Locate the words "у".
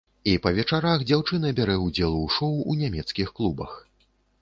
2.23-2.25, 2.73-2.81